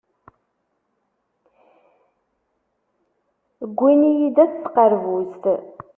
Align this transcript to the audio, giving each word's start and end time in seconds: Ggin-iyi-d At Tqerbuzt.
Ggin-iyi-d 3.69 4.37
At 4.43 4.51
Tqerbuzt. 4.63 5.43